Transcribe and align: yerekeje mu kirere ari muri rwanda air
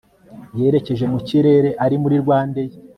yerekeje 0.59 1.05
mu 1.13 1.19
kirere 1.27 1.69
ari 1.85 1.95
muri 2.03 2.15
rwanda 2.23 2.57
air 2.63 2.73